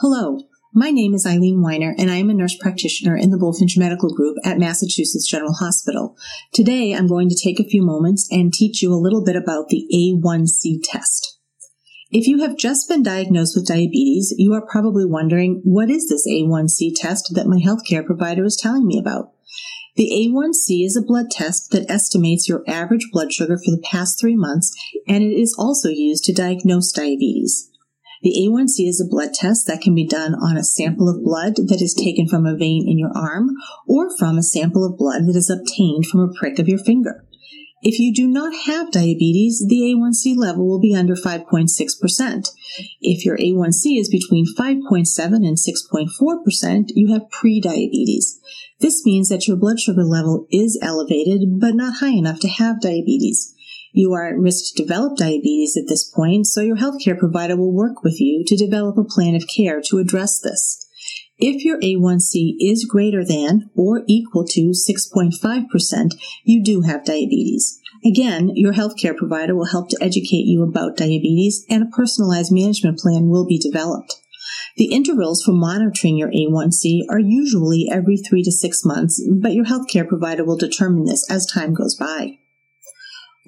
[0.00, 0.38] Hello,
[0.72, 4.14] my name is Eileen Weiner, and I am a nurse practitioner in the Bulfinch Medical
[4.14, 6.16] Group at Massachusetts General Hospital.
[6.54, 9.70] Today, I'm going to take a few moments and teach you a little bit about
[9.70, 11.40] the A1C test.
[12.12, 16.28] If you have just been diagnosed with diabetes, you are probably wondering, what is this
[16.28, 19.32] A1C test that my healthcare provider is telling me about?
[19.96, 24.20] The A1C is a blood test that estimates your average blood sugar for the past
[24.20, 24.72] three months,
[25.08, 27.68] and it is also used to diagnose diabetes.
[28.22, 31.54] The A1C is a blood test that can be done on a sample of blood
[31.68, 33.50] that is taken from a vein in your arm
[33.86, 37.24] or from a sample of blood that is obtained from a prick of your finger.
[37.80, 42.48] If you do not have diabetes, the A1C level will be under 5.6%.
[43.00, 48.38] If your A1C is between 5.7 and 6.4%, you have prediabetes.
[48.80, 52.80] This means that your blood sugar level is elevated, but not high enough to have
[52.80, 53.54] diabetes.
[53.92, 57.72] You are at risk to develop diabetes at this point, so your healthcare provider will
[57.72, 60.86] work with you to develop a plan of care to address this.
[61.38, 67.78] If your A1C is greater than or equal to 6.5%, you do have diabetes.
[68.04, 72.98] Again, your healthcare provider will help to educate you about diabetes and a personalized management
[72.98, 74.16] plan will be developed.
[74.76, 79.64] The intervals for monitoring your A1C are usually every three to six months, but your
[79.64, 82.38] healthcare provider will determine this as time goes by.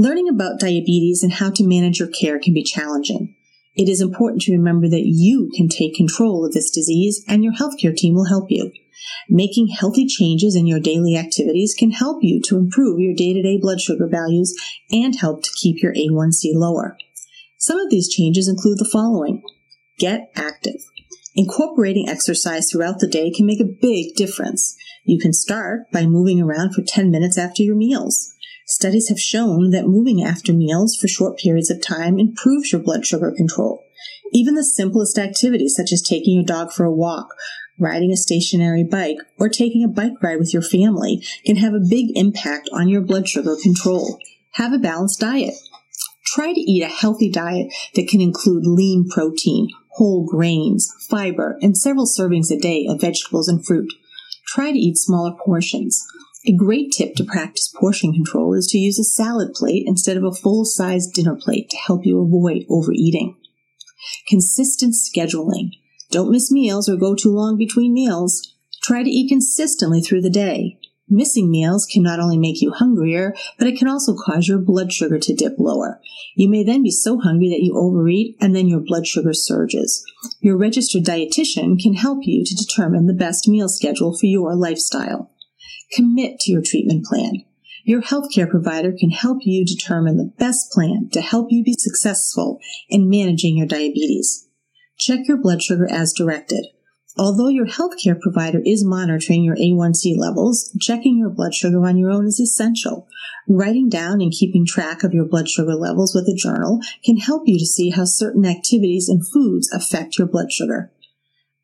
[0.00, 3.34] Learning about diabetes and how to manage your care can be challenging.
[3.74, 7.52] It is important to remember that you can take control of this disease and your
[7.52, 8.70] healthcare team will help you.
[9.28, 13.42] Making healthy changes in your daily activities can help you to improve your day to
[13.42, 14.54] day blood sugar values
[14.92, 16.96] and help to keep your A1C lower.
[17.56, 19.42] Some of these changes include the following
[19.98, 20.80] Get active.
[21.34, 24.76] Incorporating exercise throughout the day can make a big difference.
[25.04, 28.36] You can start by moving around for 10 minutes after your meals.
[28.68, 33.06] Studies have shown that moving after meals for short periods of time improves your blood
[33.06, 33.82] sugar control.
[34.30, 37.34] Even the simplest activities, such as taking your dog for a walk,
[37.78, 41.80] riding a stationary bike, or taking a bike ride with your family, can have a
[41.88, 44.18] big impact on your blood sugar control.
[44.52, 45.54] Have a balanced diet.
[46.26, 51.74] Try to eat a healthy diet that can include lean protein, whole grains, fiber, and
[51.74, 53.90] several servings a day of vegetables and fruit.
[54.46, 56.06] Try to eat smaller portions.
[56.46, 60.22] A great tip to practice portion control is to use a salad plate instead of
[60.22, 63.36] a full size dinner plate to help you avoid overeating.
[64.28, 65.70] Consistent scheduling.
[66.12, 68.54] Don't miss meals or go too long between meals.
[68.82, 70.78] Try to eat consistently through the day.
[71.08, 74.92] Missing meals can not only make you hungrier, but it can also cause your blood
[74.92, 76.00] sugar to dip lower.
[76.36, 80.04] You may then be so hungry that you overeat and then your blood sugar surges.
[80.40, 85.32] Your registered dietitian can help you to determine the best meal schedule for your lifestyle.
[85.92, 87.44] Commit to your treatment plan.
[87.84, 92.60] Your healthcare provider can help you determine the best plan to help you be successful
[92.88, 94.46] in managing your diabetes.
[94.98, 96.66] Check your blood sugar as directed.
[97.16, 102.10] Although your healthcare provider is monitoring your A1C levels, checking your blood sugar on your
[102.10, 103.08] own is essential.
[103.48, 107.42] Writing down and keeping track of your blood sugar levels with a journal can help
[107.46, 110.92] you to see how certain activities and foods affect your blood sugar.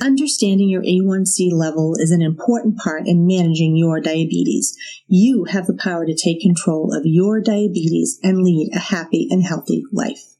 [0.00, 4.76] Understanding your A1C level is an important part in managing your diabetes.
[5.08, 9.42] You have the power to take control of your diabetes and lead a happy and
[9.42, 10.37] healthy life.